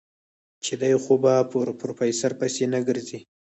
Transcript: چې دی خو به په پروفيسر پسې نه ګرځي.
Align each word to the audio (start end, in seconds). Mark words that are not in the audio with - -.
چې 0.63 0.73
دی 0.81 0.93
خو 1.03 1.13
به 1.23 1.33
په 1.51 1.59
پروفيسر 1.81 2.31
پسې 2.39 2.63
نه 2.73 2.79
ګرځي. 2.87 3.19